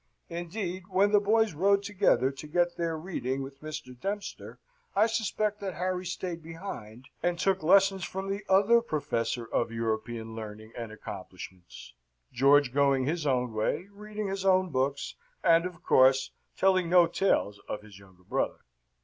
[0.29, 3.95] Indeed, when the boys rode together to get their reading with Mr.
[3.95, 4.57] Dempster,
[4.95, 10.35] I suspect that Harry stayed behind and took lessons from the other professor of European
[10.35, 11.93] learning and accomplishments,
[12.33, 17.59] George going his own way, reading his own books, and, of course, telling no tales
[17.69, 18.61] of his younger brother.